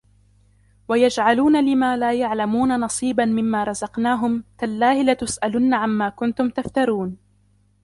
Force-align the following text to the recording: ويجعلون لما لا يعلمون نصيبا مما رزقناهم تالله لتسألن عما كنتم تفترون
ويجعلون 0.87 1.65
لما 1.65 1.97
لا 1.97 2.13
يعلمون 2.13 2.79
نصيبا 2.79 3.25
مما 3.25 3.63
رزقناهم 3.63 4.43
تالله 4.57 5.01
لتسألن 5.03 5.73
عما 5.73 6.09
كنتم 6.09 6.49
تفترون 6.49 7.17